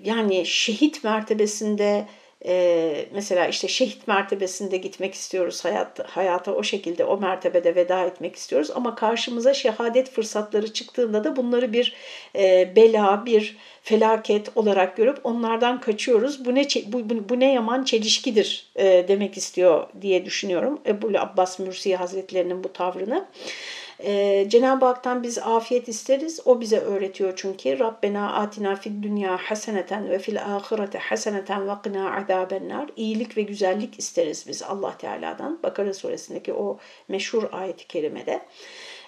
yani 0.02 0.46
şehit 0.46 1.04
mertebesinde 1.04 2.06
ee, 2.46 3.06
mesela 3.14 3.46
işte 3.46 3.68
şehit 3.68 4.08
mertebesinde 4.08 4.76
gitmek 4.76 5.14
istiyoruz 5.14 5.64
hayat, 5.64 6.08
hayata 6.08 6.54
o 6.54 6.62
şekilde 6.62 7.04
o 7.04 7.20
mertebede 7.20 7.74
veda 7.74 8.04
etmek 8.04 8.36
istiyoruz 8.36 8.70
ama 8.74 8.94
karşımıza 8.94 9.54
şehadet 9.54 10.10
fırsatları 10.10 10.72
çıktığında 10.72 11.24
da 11.24 11.36
bunları 11.36 11.72
bir 11.72 11.94
e, 12.36 12.76
bela 12.76 13.26
bir 13.26 13.56
felaket 13.82 14.56
olarak 14.56 14.96
görüp 14.96 15.26
onlardan 15.26 15.80
kaçıyoruz. 15.80 16.44
Bu 16.44 16.54
ne 16.54 16.64
bu, 16.86 17.10
bu, 17.10 17.28
bu 17.28 17.40
ne 17.40 17.52
yaman 17.52 17.84
çelişkidir 17.84 18.66
e, 18.76 19.04
demek 19.08 19.36
istiyor 19.36 19.86
diye 20.02 20.24
düşünüyorum 20.24 20.80
Ebu 20.86 21.12
Abbas 21.18 21.58
Mürsi 21.58 21.96
Hazretlerinin 21.96 22.64
bu 22.64 22.72
tavrını. 22.72 23.26
Ee, 24.04 24.46
Cenab-ı 24.48 24.86
Hak'tan 24.86 25.22
biz 25.22 25.38
afiyet 25.38 25.88
isteriz. 25.88 26.40
O 26.44 26.60
bize 26.60 26.78
öğretiyor 26.78 27.32
çünkü. 27.36 27.78
Rabbena 27.78 28.34
atina 28.34 28.76
fid 28.76 29.02
dünya 29.02 29.36
haseneten 29.36 30.10
ve 30.10 30.18
fil 30.18 30.42
ahirete 30.42 30.98
haseneten 30.98 31.68
ve 31.68 31.72
qina 31.84 32.16
azabennar. 32.16 32.90
İyilik 32.96 33.36
ve 33.36 33.42
güzellik 33.42 33.98
isteriz 33.98 34.44
biz 34.48 34.62
Allah 34.62 34.98
Teala'dan. 34.98 35.58
Bakara 35.62 35.94
suresindeki 35.94 36.52
o 36.52 36.78
meşhur 37.08 37.42
ayet-i 37.52 37.86
kerimede. 37.86 38.40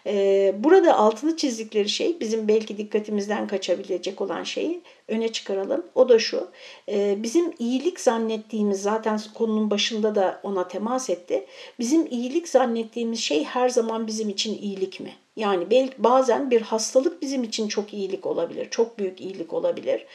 Ee, 0.07 0.55
burada 0.59 0.97
altını 0.99 1.37
çizdikleri 1.37 1.89
şey 1.89 2.21
bizim 2.21 2.49
belki 2.49 2.79
dikkatimizden 2.79 3.47
kaçabilecek 3.47 4.21
olan 4.21 4.43
şeyi 4.43 4.83
öne 5.09 5.33
çıkaralım. 5.33 5.87
O 5.95 6.09
da 6.09 6.19
şu, 6.19 6.49
e, 6.89 7.23
bizim 7.23 7.53
iyilik 7.59 8.01
zannettiğimiz 8.01 8.83
zaten 8.83 9.21
konunun 9.35 9.71
başında 9.71 10.15
da 10.15 10.41
ona 10.43 10.69
temas 10.69 11.11
etti. 11.11 11.47
Bizim 11.79 12.07
iyilik 12.07 12.49
zannettiğimiz 12.49 13.21
şey 13.21 13.45
her 13.45 13.69
zaman 13.69 14.07
bizim 14.07 14.29
için 14.29 14.59
iyilik 14.59 15.01
mi? 15.01 15.13
Yani 15.41 15.71
belki 15.71 15.95
bazen 15.99 16.51
bir 16.51 16.63
hastalık 16.63 17.23
bizim 17.23 17.45
için 17.45 17.69
çok 17.69 17.95
iyilik 17.95 18.27
olabilir, 18.27 18.71
çok 18.71 18.99
büyük 18.99 19.21
iyilik 19.21 19.53
olabilir. 19.53 20.07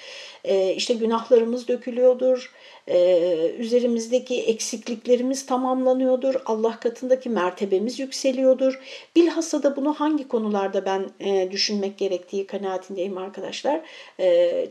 Ee, 0.44 0.74
işte 0.74 0.94
günahlarımız 0.94 1.68
dökülüyordur, 1.68 2.52
üzerimizdeki 3.58 4.42
eksikliklerimiz 4.44 5.46
tamamlanıyordur, 5.46 6.36
Allah 6.46 6.80
katındaki 6.80 7.30
mertebemiz 7.30 8.00
yükseliyordur. 8.00 8.80
Bilhassa 9.16 9.64
da 9.64 9.76
bunu 9.76 9.94
hangi 9.94 10.28
konularda 10.28 10.86
ben 10.86 11.10
düşünmek 11.52 11.98
gerektiği 11.98 12.48
kanaatindeyim 12.48 13.18
arkadaşlar. 13.18 13.82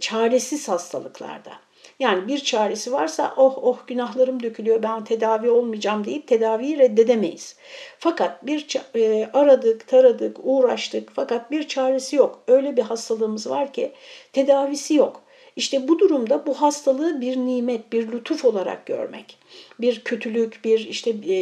Çaresiz 0.01 0.69
hastalıklarda. 0.69 1.64
Yani 1.99 2.29
bir 2.29 2.39
çaresi 2.39 2.93
varsa 2.93 3.35
oh 3.37 3.59
oh 3.63 3.79
günahlarım 3.87 4.43
dökülüyor 4.43 4.83
ben 4.83 5.05
tedavi 5.05 5.51
olmayacağım 5.51 6.05
deyip 6.05 6.27
tedaviyi 6.27 6.79
reddedemeyiz. 6.79 7.57
Fakat 7.99 8.47
bir 8.47 8.67
e, 8.95 9.31
aradık, 9.33 9.89
taradık, 9.89 10.37
uğraştık 10.43 11.11
fakat 11.15 11.51
bir 11.51 11.69
çaresi 11.69 12.17
yok. 12.17 12.43
Öyle 12.49 12.77
bir 12.77 12.83
hastalığımız 12.83 13.51
var 13.51 13.73
ki 13.73 13.93
tedavisi 14.33 14.95
yok. 14.95 15.25
İşte 15.57 15.89
bu 15.89 15.99
durumda 15.99 16.47
bu 16.47 16.55
hastalığı 16.55 17.21
bir 17.21 17.37
nimet, 17.37 17.93
bir 17.93 18.13
lütuf 18.13 18.45
olarak 18.45 18.87
görmek. 18.87 19.39
Bir 19.81 20.01
kötülük, 20.01 20.61
bir 20.65 20.79
işte 20.79 21.11
e, 21.11 21.37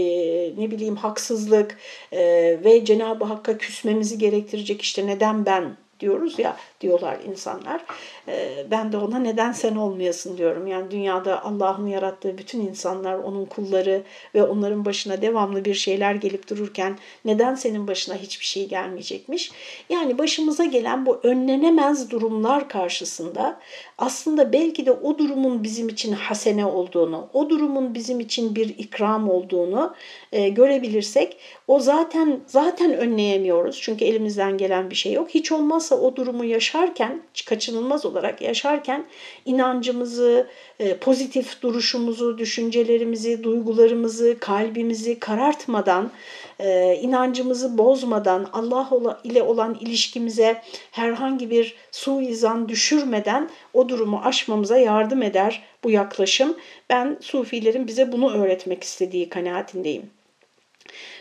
ne 0.59 0.71
bileyim 0.71 0.97
haksızlık 0.97 1.79
e, 2.13 2.21
ve 2.65 2.85
Cenab-ı 2.85 3.25
Hakk'a 3.25 3.59
küsmemizi 3.59 4.19
gerektirecek 4.19 4.83
işte 4.83 5.07
neden 5.07 5.47
ben 5.47 5.77
diyoruz 6.01 6.39
ya 6.39 6.57
diyorlar 6.83 7.19
insanlar. 7.29 7.85
Ee, 8.29 8.67
ben 8.71 8.93
de 8.93 8.97
ona 8.97 9.19
neden 9.19 9.53
sen 9.53 9.77
olmayasın 9.77 10.37
diyorum. 10.37 10.67
Yani 10.67 10.91
dünyada 10.91 11.45
Allah'ın 11.45 11.87
yarattığı 11.87 12.39
bütün 12.39 12.61
insanlar 12.61 13.15
onun 13.15 13.45
kulları 13.45 14.03
ve 14.35 14.43
onların 14.43 14.85
başına 14.85 15.23
devamlı 15.23 15.65
bir 15.65 15.75
şeyler 15.75 16.15
gelip 16.15 16.51
dururken 16.51 16.99
neden 17.25 17.55
senin 17.55 17.87
başına 17.87 18.15
hiçbir 18.15 18.45
şey 18.45 18.69
gelmeyecekmiş? 18.69 19.53
Yani 19.89 20.19
başımıza 20.19 20.65
gelen 20.65 21.07
bu 21.07 21.21
önlenemez 21.23 22.11
durumlar 22.11 22.69
karşısında 22.69 23.61
aslında 23.99 24.53
belki 24.53 24.87
de 24.87 24.93
o 24.93 25.19
durumun 25.19 25.62
bizim 25.62 25.89
için 25.89 26.12
hasene 26.12 26.67
olduğunu, 26.67 27.29
o 27.33 27.51
durumun 27.51 27.95
bizim 27.95 28.21
için 28.21 28.55
bir 28.55 28.69
ikram 28.69 29.31
olduğunu 29.31 29.95
e, 30.33 30.49
görebilirsek 30.49 31.37
o 31.69 31.81
zaten 31.81 32.41
zaten 32.47 32.93
önleyemiyoruz. 32.97 33.81
Çünkü 33.81 34.05
elimizden 34.05 34.59
gelen 34.59 34.91
bir 34.91 34.95
şey 34.95 35.12
yok. 35.12 35.29
Hiç 35.29 35.53
olmazsa 35.53 35.97
o 35.97 36.17
durumu 36.17 36.45
yaşarken 36.73 37.23
kaçınılmaz 37.47 38.07
olarak 38.07 38.43
yaşarken 38.43 39.05
inancımızı, 39.45 40.47
e, 40.81 40.97
pozitif 40.97 41.62
duruşumuzu, 41.62 42.38
düşüncelerimizi, 42.38 43.45
duygularımızı, 43.45 44.37
kalbimizi 44.41 45.19
karartmadan, 45.19 46.11
e, 46.59 46.99
inancımızı 47.02 47.79
bozmadan, 47.79 48.49
Allah 48.52 48.88
ile 49.25 49.43
olan 49.43 49.76
ilişkimize 49.81 50.62
herhangi 50.91 51.50
bir 51.50 51.75
suizan 51.91 52.69
düşürmeden 52.69 53.50
o 53.75 53.88
durumu 53.88 54.21
aşmamıza 54.25 54.79
yardım 54.79 55.23
eder 55.23 55.62
bu 55.85 55.91
yaklaşım. 55.91 56.57
Ben 56.91 57.19
Sufilerin 57.21 57.87
bize 57.87 58.12
bunu 58.12 58.35
öğretmek 58.35 58.85
istediği 58.85 59.29
kanaatindeyim. 59.29 60.11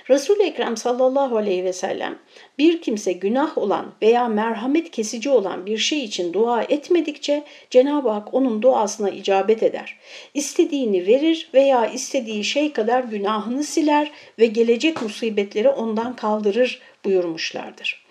Resul-i 0.09 0.43
Ekrem 0.43 0.77
sallallahu 0.77 1.37
aleyhi 1.37 1.63
ve 1.63 1.73
sellem 1.73 2.19
bir 2.57 2.81
kimse 2.81 3.13
günah 3.13 3.57
olan 3.57 3.93
veya 4.01 4.27
merhamet 4.27 4.91
kesici 4.91 5.29
olan 5.29 5.65
bir 5.65 5.77
şey 5.77 6.03
için 6.03 6.33
dua 6.33 6.63
etmedikçe 6.63 7.43
Cenab-ı 7.69 8.09
Hak 8.09 8.33
onun 8.33 8.61
duasına 8.61 9.09
icabet 9.09 9.63
eder. 9.63 9.97
İstediğini 10.33 11.07
verir 11.07 11.49
veya 11.53 11.85
istediği 11.85 12.43
şey 12.43 12.73
kadar 12.73 13.03
günahını 13.03 13.63
siler 13.63 14.11
ve 14.39 14.45
gelecek 14.45 15.01
musibetleri 15.01 15.69
ondan 15.69 16.15
kaldırır 16.15 16.81
buyurmuşlardır. 17.05 18.05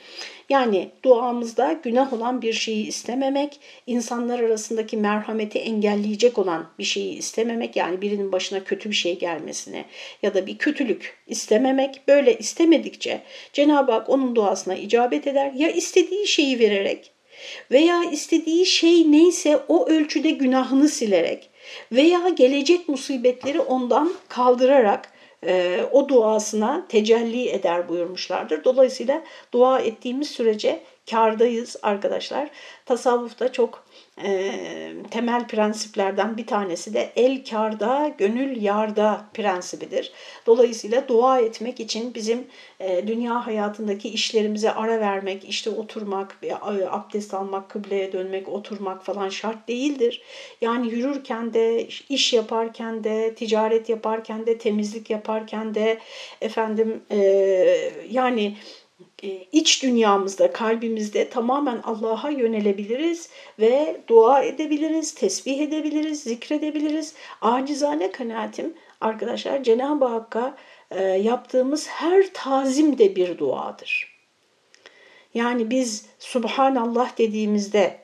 Yani 0.50 0.88
duamızda 1.04 1.80
günah 1.82 2.12
olan 2.12 2.42
bir 2.42 2.52
şeyi 2.52 2.86
istememek, 2.86 3.60
insanlar 3.86 4.40
arasındaki 4.40 4.96
merhameti 4.96 5.58
engelleyecek 5.58 6.38
olan 6.38 6.66
bir 6.78 6.84
şeyi 6.84 7.14
istememek, 7.14 7.76
yani 7.76 8.00
birinin 8.02 8.32
başına 8.32 8.64
kötü 8.64 8.90
bir 8.90 8.94
şey 8.94 9.18
gelmesine 9.18 9.84
ya 10.22 10.34
da 10.34 10.46
bir 10.46 10.58
kötülük 10.58 11.16
istememek, 11.26 12.02
böyle 12.08 12.38
istemedikçe 12.38 13.20
Cenab-ı 13.52 13.92
Hak 13.92 14.08
onun 14.08 14.36
duasına 14.36 14.74
icabet 14.74 15.26
eder. 15.26 15.52
Ya 15.52 15.70
istediği 15.70 16.26
şeyi 16.26 16.58
vererek 16.58 17.12
veya 17.70 18.04
istediği 18.04 18.66
şey 18.66 19.12
neyse 19.12 19.60
o 19.68 19.88
ölçüde 19.88 20.30
günahını 20.30 20.88
silerek 20.88 21.50
veya 21.92 22.28
gelecek 22.28 22.88
musibetleri 22.88 23.60
ondan 23.60 24.12
kaldırarak 24.28 25.12
e, 25.46 25.84
o 25.92 26.08
duasına 26.08 26.86
tecelli 26.88 27.48
eder 27.48 27.88
buyurmuşlardır. 27.88 28.64
Dolayısıyla 28.64 29.22
dua 29.52 29.80
ettiğimiz 29.80 30.28
sürece 30.28 30.82
kardayız 31.10 31.76
arkadaşlar. 31.82 32.50
Tasavvufta 32.86 33.52
çok 33.52 33.84
e, 34.24 34.52
temel 35.10 35.46
prensiplerden 35.46 36.36
bir 36.36 36.46
tanesi 36.46 36.94
de 36.94 37.12
el 37.16 37.44
karda, 37.44 38.12
gönül 38.18 38.62
yarda 38.62 39.24
prensibidir. 39.34 40.12
Dolayısıyla 40.46 41.08
dua 41.08 41.40
etmek 41.40 41.80
için 41.80 42.14
bizim 42.14 42.46
e, 42.80 43.06
dünya 43.06 43.46
hayatındaki 43.46 44.08
işlerimize 44.08 44.72
ara 44.72 45.00
vermek, 45.00 45.44
işte 45.44 45.70
oturmak, 45.70 46.36
abdest 46.90 47.34
almak, 47.34 47.70
kıbleye 47.70 48.12
dönmek, 48.12 48.48
oturmak 48.48 49.04
falan 49.04 49.28
şart 49.28 49.68
değildir. 49.68 50.22
Yani 50.60 50.88
yürürken 50.88 51.54
de, 51.54 51.88
iş 52.08 52.32
yaparken 52.32 53.04
de, 53.04 53.34
ticaret 53.34 53.88
yaparken 53.88 54.46
de, 54.46 54.58
temizlik 54.58 55.10
yaparken 55.10 55.74
de, 55.74 55.98
efendim 56.40 57.02
e, 57.10 57.18
yani 58.10 58.56
iç 59.52 59.82
dünyamızda, 59.82 60.52
kalbimizde 60.52 61.28
tamamen 61.28 61.80
Allah'a 61.84 62.30
yönelebiliriz 62.30 63.30
ve 63.58 64.00
dua 64.08 64.42
edebiliriz, 64.42 65.14
tesbih 65.14 65.60
edebiliriz, 65.60 66.22
zikredebiliriz. 66.22 67.14
Acizane 67.42 68.12
kanaatim 68.12 68.74
arkadaşlar 69.00 69.62
Cenab-ı 69.62 70.04
Hakk'a 70.04 70.56
e, 70.90 71.02
yaptığımız 71.04 71.88
her 71.88 72.32
tazim 72.34 72.98
de 72.98 73.16
bir 73.16 73.38
duadır. 73.38 74.20
Yani 75.34 75.70
biz 75.70 76.06
Subhanallah 76.18 77.18
dediğimizde 77.18 77.98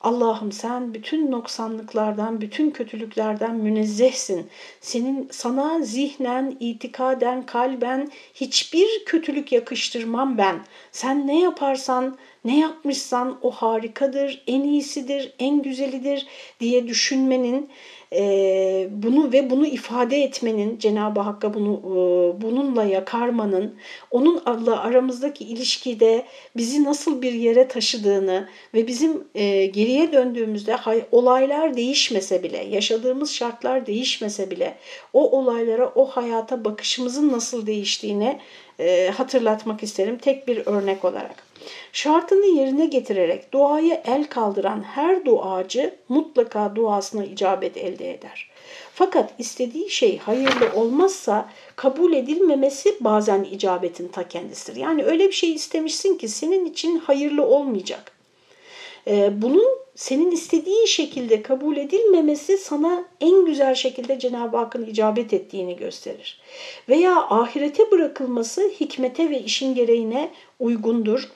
Allah'ım 0.00 0.52
sen 0.52 0.94
bütün 0.94 1.30
noksanlıklardan, 1.30 2.40
bütün 2.40 2.70
kötülüklerden 2.70 3.56
münezzehsin. 3.56 4.50
Senin 4.80 5.28
sana 5.32 5.80
zihnen, 5.80 6.56
itikaden, 6.60 7.46
kalben 7.46 8.10
hiçbir 8.34 9.04
kötülük 9.06 9.52
yakıştırmam 9.52 10.38
ben. 10.38 10.60
Sen 10.92 11.26
ne 11.26 11.40
yaparsan, 11.40 12.18
ne 12.44 12.58
yapmışsan 12.58 13.38
o 13.42 13.50
harikadır, 13.50 14.42
en 14.46 14.62
iyisidir, 14.62 15.32
en 15.38 15.62
güzelidir 15.62 16.26
diye 16.60 16.88
düşünmenin 16.88 17.70
e, 18.12 18.88
bunu 18.90 19.32
ve 19.32 19.50
bunu 19.50 19.66
ifade 19.66 20.22
etmenin, 20.22 20.78
Cenab-ı 20.78 21.20
Hakk'a 21.20 21.54
bunu 21.54 21.78
e, 21.78 22.42
bununla 22.42 22.84
yakarmanın, 22.84 23.74
onun 24.10 24.42
Allah 24.46 24.80
aramızdaki 24.80 25.44
ilişkide 25.44 26.24
bizi 26.56 26.84
nasıl 26.84 27.22
bir 27.22 27.32
yere 27.32 27.68
taşıdığını 27.68 28.48
ve 28.74 28.86
bizim 28.86 29.24
e, 29.34 29.66
geriye 29.66 30.12
döndüğümüzde 30.12 30.74
hay, 30.74 31.04
olaylar 31.12 31.76
değişmese 31.76 32.42
bile, 32.42 32.58
yaşadığımız 32.58 33.32
şartlar 33.32 33.86
değişmese 33.86 34.50
bile 34.50 34.74
o 35.12 35.38
olaylara, 35.38 35.92
o 35.94 36.06
hayata 36.06 36.64
bakışımızın 36.64 37.32
nasıl 37.32 37.66
değiştiğini 37.66 38.38
e, 38.78 39.10
hatırlatmak 39.16 39.82
isterim 39.82 40.18
tek 40.18 40.48
bir 40.48 40.66
örnek 40.66 41.04
olarak. 41.04 41.49
Şartını 41.92 42.46
yerine 42.46 42.86
getirerek 42.86 43.52
duaya 43.52 44.02
el 44.06 44.24
kaldıran 44.24 44.82
her 44.82 45.24
duacı 45.24 45.94
mutlaka 46.08 46.76
duasına 46.76 47.24
icabet 47.24 47.76
elde 47.76 48.14
eder. 48.14 48.50
Fakat 48.94 49.32
istediği 49.38 49.90
şey 49.90 50.18
hayırlı 50.18 50.72
olmazsa 50.74 51.48
kabul 51.76 52.12
edilmemesi 52.12 52.96
bazen 53.00 53.44
icabetin 53.44 54.08
ta 54.08 54.28
kendisidir. 54.28 54.80
Yani 54.80 55.04
öyle 55.04 55.28
bir 55.28 55.32
şey 55.32 55.52
istemişsin 55.52 56.18
ki 56.18 56.28
senin 56.28 56.66
için 56.66 56.98
hayırlı 56.98 57.46
olmayacak. 57.46 58.12
Ee, 59.06 59.42
bunun 59.42 59.80
senin 59.94 60.30
istediğin 60.30 60.86
şekilde 60.86 61.42
kabul 61.42 61.76
edilmemesi 61.76 62.58
sana 62.58 63.04
en 63.20 63.44
güzel 63.46 63.74
şekilde 63.74 64.18
Cenab-ı 64.18 64.56
Hakk'ın 64.56 64.86
icabet 64.86 65.32
ettiğini 65.32 65.76
gösterir. 65.76 66.40
Veya 66.88 67.16
ahirete 67.16 67.90
bırakılması 67.90 68.70
hikmete 68.80 69.30
ve 69.30 69.42
işin 69.42 69.74
gereğine 69.74 70.30
uygundur. 70.60 71.28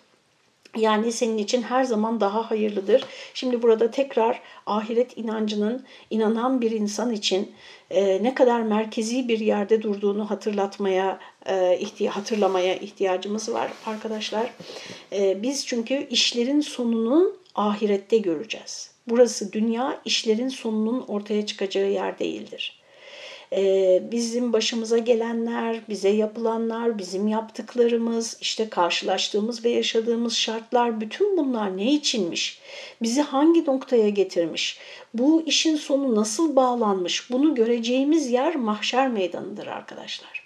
Yani 0.76 1.12
senin 1.12 1.38
için 1.38 1.62
her 1.62 1.84
zaman 1.84 2.20
daha 2.20 2.50
hayırlıdır. 2.50 3.04
Şimdi 3.34 3.62
burada 3.62 3.90
tekrar 3.90 4.40
ahiret 4.66 5.18
inancının 5.18 5.84
inanan 6.10 6.60
bir 6.60 6.70
insan 6.70 7.12
için 7.12 7.52
e, 7.90 8.22
ne 8.22 8.34
kadar 8.34 8.60
merkezi 8.60 9.28
bir 9.28 9.38
yerde 9.40 9.82
durduğunu 9.82 10.30
hatırlatmaya, 10.30 11.18
e, 11.46 11.78
ihti 11.78 12.08
hatırlamaya 12.08 12.74
ihtiyacımız 12.74 13.52
var 13.52 13.72
arkadaşlar. 13.86 14.50
E, 15.12 15.42
biz 15.42 15.66
çünkü 15.66 16.06
işlerin 16.10 16.60
sonunu 16.60 17.36
ahirette 17.54 18.18
göreceğiz. 18.18 18.90
Burası 19.08 19.52
dünya 19.52 20.00
işlerin 20.04 20.48
sonunun 20.48 21.04
ortaya 21.08 21.46
çıkacağı 21.46 21.90
yer 21.90 22.18
değildir. 22.18 22.83
Ee, 23.56 24.02
bizim 24.12 24.52
başımıza 24.52 24.98
gelenler, 24.98 25.80
bize 25.88 26.08
yapılanlar, 26.08 26.98
bizim 26.98 27.28
yaptıklarımız, 27.28 28.36
işte 28.40 28.68
karşılaştığımız 28.68 29.64
ve 29.64 29.70
yaşadığımız 29.70 30.36
şartlar 30.36 31.00
bütün 31.00 31.36
bunlar 31.36 31.76
ne 31.76 31.92
içinmiş? 31.92 32.58
Bizi 33.02 33.22
hangi 33.22 33.64
noktaya 33.66 34.08
getirmiş? 34.08 34.78
Bu 35.14 35.42
işin 35.46 35.76
sonu 35.76 36.14
nasıl 36.14 36.56
bağlanmış? 36.56 37.30
Bunu 37.30 37.54
göreceğimiz 37.54 38.30
yer 38.30 38.56
mahşer 38.56 39.08
meydanıdır 39.08 39.66
arkadaşlar. 39.66 40.44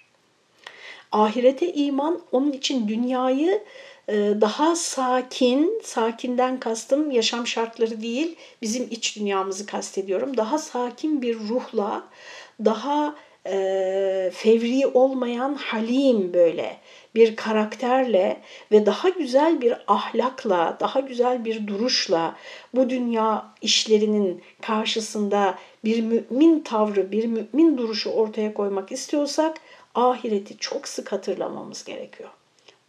Ahirete 1.11 1.73
iman 1.73 2.21
onun 2.31 2.51
için 2.51 2.87
dünyayı 2.87 3.63
e, 4.09 4.13
daha 4.41 4.75
sakin, 4.75 5.81
sakinden 5.83 6.59
kastım 6.59 7.11
yaşam 7.11 7.47
şartları 7.47 8.01
değil, 8.01 8.35
bizim 8.61 8.87
iç 8.91 9.15
dünyamızı 9.15 9.65
kastediyorum. 9.65 10.37
Daha 10.37 10.57
sakin 10.57 11.21
bir 11.21 11.39
ruhla, 11.39 12.03
daha 12.65 13.15
e, 13.47 14.31
fevri 14.33 14.87
olmayan 14.87 15.53
halim 15.53 16.33
böyle 16.33 16.77
bir 17.15 17.35
karakterle 17.35 18.41
ve 18.71 18.85
daha 18.85 19.09
güzel 19.09 19.61
bir 19.61 19.75
ahlakla, 19.87 20.77
daha 20.79 20.99
güzel 20.99 21.45
bir 21.45 21.67
duruşla 21.67 22.35
bu 22.75 22.89
dünya 22.89 23.53
işlerinin 23.61 24.41
karşısında 24.61 25.57
bir 25.83 26.01
mümin 26.03 26.59
tavrı, 26.59 27.11
bir 27.11 27.25
mümin 27.25 27.77
duruşu 27.77 28.09
ortaya 28.09 28.53
koymak 28.53 28.91
istiyorsak 28.91 29.57
ahireti 29.95 30.57
çok 30.57 30.87
sık 30.87 31.11
hatırlamamız 31.11 31.83
gerekiyor. 31.83 32.29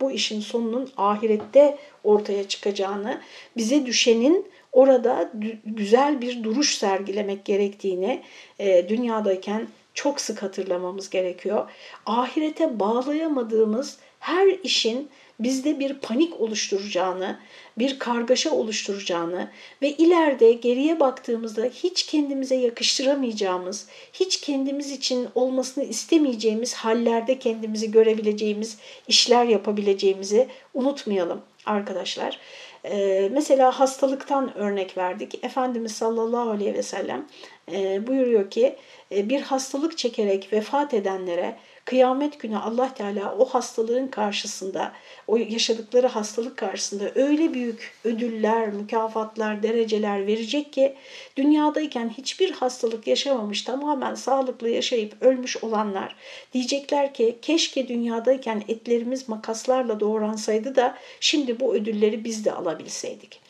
Bu 0.00 0.10
işin 0.10 0.40
sonunun 0.40 0.90
ahirette 0.96 1.78
ortaya 2.04 2.48
çıkacağını, 2.48 3.20
bize 3.56 3.86
düşenin 3.86 4.46
orada 4.72 5.30
güzel 5.64 6.20
bir 6.20 6.44
duruş 6.44 6.78
sergilemek 6.78 7.44
gerektiğini 7.44 8.22
e, 8.58 8.88
dünyadayken 8.88 9.68
çok 9.94 10.20
sık 10.20 10.42
hatırlamamız 10.42 11.10
gerekiyor. 11.10 11.70
Ahirete 12.06 12.80
bağlayamadığımız 12.80 13.98
her 14.20 14.46
işin 14.62 15.08
bizde 15.40 15.78
bir 15.78 15.94
panik 15.94 16.40
oluşturacağını, 16.40 17.38
bir 17.78 17.98
kargaşa 17.98 18.50
oluşturacağını 18.50 19.50
ve 19.82 19.90
ileride 19.90 20.52
geriye 20.52 21.00
baktığımızda 21.00 21.64
hiç 21.64 22.06
kendimize 22.06 22.54
yakıştıramayacağımız, 22.54 23.86
hiç 24.12 24.40
kendimiz 24.40 24.90
için 24.90 25.28
olmasını 25.34 25.84
istemeyeceğimiz 25.84 26.74
hallerde 26.74 27.38
kendimizi 27.38 27.90
görebileceğimiz, 27.90 28.78
işler 29.08 29.44
yapabileceğimizi 29.44 30.48
unutmayalım 30.74 31.42
arkadaşlar. 31.66 32.38
Ee, 32.84 33.28
mesela 33.32 33.80
hastalıktan 33.80 34.56
örnek 34.56 34.96
verdik. 34.96 35.44
Efendimiz 35.44 35.92
sallallahu 35.92 36.50
aleyhi 36.50 36.74
ve 36.74 36.82
sellem 36.82 37.26
e, 37.72 38.06
buyuruyor 38.06 38.50
ki 38.50 38.76
e, 39.12 39.28
bir 39.28 39.42
hastalık 39.42 39.98
çekerek 39.98 40.52
vefat 40.52 40.94
edenlere 40.94 41.56
kıyamet 41.84 42.40
günü 42.40 42.56
Allah 42.56 42.94
Teala 42.94 43.34
o 43.38 43.44
hastalığın 43.44 44.08
karşısında, 44.08 44.92
o 45.26 45.36
yaşadıkları 45.36 46.06
hastalık 46.06 46.56
karşısında 46.56 47.10
öyle 47.14 47.54
büyük 47.54 47.94
ödüller, 48.04 48.68
mükafatlar, 48.68 49.62
dereceler 49.62 50.26
verecek 50.26 50.72
ki 50.72 50.94
dünyadayken 51.36 52.08
hiçbir 52.08 52.50
hastalık 52.52 53.06
yaşamamış, 53.06 53.62
tamamen 53.62 54.14
sağlıklı 54.14 54.68
yaşayıp 54.68 55.22
ölmüş 55.22 55.64
olanlar 55.64 56.16
diyecekler 56.52 57.14
ki 57.14 57.38
keşke 57.42 57.88
dünyadayken 57.88 58.62
etlerimiz 58.68 59.28
makaslarla 59.28 60.00
doğransaydı 60.00 60.76
da 60.76 60.98
şimdi 61.20 61.60
bu 61.60 61.74
ödülleri 61.74 62.24
biz 62.24 62.44
de 62.44 62.52
alabilseydik. 62.52 63.40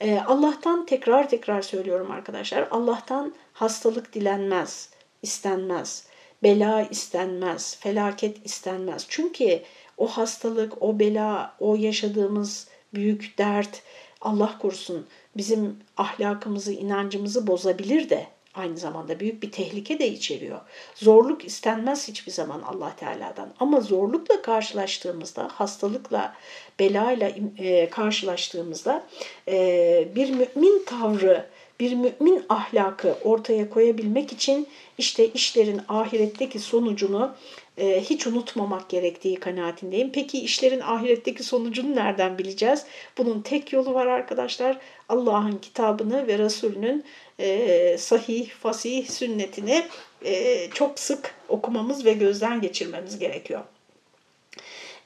Ee, 0.00 0.20
Allah'tan 0.26 0.86
tekrar 0.86 1.28
tekrar 1.28 1.62
söylüyorum 1.62 2.10
arkadaşlar. 2.10 2.68
Allah'tan 2.70 3.34
hastalık 3.52 4.12
dilenmez, 4.12 4.88
istenmez. 5.22 6.06
Bela 6.42 6.82
istenmez, 6.82 7.76
felaket 7.80 8.46
istenmez. 8.46 9.06
Çünkü 9.08 9.62
o 9.98 10.06
hastalık, 10.06 10.82
o 10.82 10.98
bela, 10.98 11.54
o 11.60 11.76
yaşadığımız 11.76 12.68
büyük 12.94 13.38
dert 13.38 13.82
Allah 14.20 14.58
korusun 14.58 15.06
bizim 15.36 15.78
ahlakımızı, 15.96 16.72
inancımızı 16.72 17.46
bozabilir 17.46 18.10
de 18.10 18.26
aynı 18.54 18.76
zamanda 18.78 19.20
büyük 19.20 19.42
bir 19.42 19.50
tehlike 19.52 19.98
de 19.98 20.08
içeriyor. 20.08 20.60
Zorluk 20.94 21.44
istenmez 21.44 22.08
hiçbir 22.08 22.32
zaman 22.32 22.62
Allah 22.62 22.96
Teala'dan. 22.96 23.54
Ama 23.60 23.80
zorlukla 23.80 24.42
karşılaştığımızda, 24.42 25.48
hastalıkla, 25.52 26.34
belayla 26.78 27.32
e, 27.58 27.90
karşılaştığımızda 27.90 29.06
e, 29.48 30.08
bir 30.14 30.30
mümin 30.30 30.84
tavrı, 30.84 31.46
bir 31.80 31.92
mümin 31.94 32.42
ahlakı 32.48 33.16
ortaya 33.24 33.70
koyabilmek 33.70 34.32
için 34.32 34.68
işte 34.98 35.28
işlerin 35.28 35.80
ahiretteki 35.88 36.58
sonucunu 36.58 37.34
e, 37.78 38.00
hiç 38.00 38.26
unutmamak 38.26 38.88
gerektiği 38.88 39.36
kanaatindeyim. 39.36 40.12
Peki 40.12 40.40
işlerin 40.40 40.80
ahiretteki 40.80 41.42
sonucunu 41.42 41.96
nereden 41.96 42.38
bileceğiz? 42.38 42.84
Bunun 43.18 43.40
tek 43.40 43.72
yolu 43.72 43.94
var 43.94 44.06
arkadaşlar. 44.06 44.78
Allah'ın 45.08 45.58
kitabını 45.58 46.26
ve 46.26 46.38
Resulünün 46.38 47.04
e, 47.38 47.96
sahih, 47.98 48.50
fasih 48.50 49.08
sünnetini 49.08 49.84
e, 50.24 50.70
çok 50.70 50.98
sık 50.98 51.34
okumamız 51.48 52.04
ve 52.04 52.12
gözden 52.12 52.60
geçirmemiz 52.60 53.18
gerekiyor. 53.18 53.60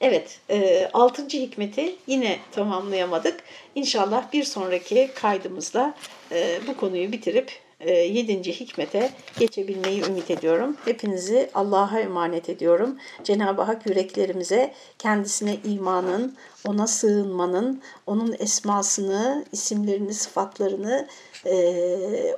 Evet, 0.01 0.39
e, 0.49 0.89
6. 0.93 1.27
hikmeti 1.27 1.95
yine 2.07 2.39
tamamlayamadık. 2.51 3.43
İnşallah 3.75 4.33
bir 4.33 4.43
sonraki 4.43 5.09
kaydımızda 5.15 5.93
e, 6.31 6.59
bu 6.67 6.77
konuyu 6.77 7.11
bitirip 7.11 7.51
e, 7.79 7.93
7. 7.93 8.51
hikmete 8.51 9.11
geçebilmeyi 9.39 10.05
ümit 10.05 10.31
ediyorum. 10.31 10.77
Hepinizi 10.85 11.49
Allah'a 11.53 11.99
emanet 11.99 12.49
ediyorum. 12.49 12.97
Cenab-ı 13.23 13.61
Hak 13.61 13.85
yüreklerimize 13.85 14.73
kendisine 14.99 15.57
imanın, 15.65 16.35
ona 16.67 16.87
sığınmanın, 16.87 17.81
onun 18.07 18.35
esmasını, 18.39 19.45
isimlerini, 19.51 20.13
sıfatlarını 20.13 21.07
e, 21.45 21.55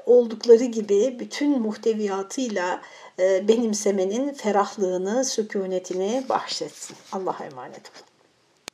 oldukları 0.06 0.63
gibi 0.65 1.15
bütün 1.19 1.60
muhteviyatıyla 1.60 2.82
benimsemenin 3.47 4.34
ferahlığını, 4.34 5.25
sükunetini 5.25 6.23
bahşetsin. 6.29 6.97
Allah'a 7.12 7.45
emanet 7.45 7.91
olun. 7.95 8.11